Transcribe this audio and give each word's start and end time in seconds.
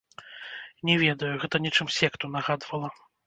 Не 0.89 0.95
ведаю, 1.03 1.29
гэта 1.45 1.55
нечым 1.67 1.93
секту 1.99 2.33
нагадвала. 2.39 2.89